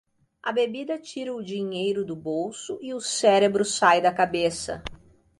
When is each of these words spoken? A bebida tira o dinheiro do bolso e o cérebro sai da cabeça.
A 0.41 0.51
bebida 0.51 0.97
tira 0.97 1.31
o 1.31 1.43
dinheiro 1.43 2.03
do 2.03 2.15
bolso 2.15 2.79
e 2.81 2.91
o 2.91 2.99
cérebro 2.99 3.63
sai 3.63 4.01
da 4.01 4.11
cabeça. 4.11 4.81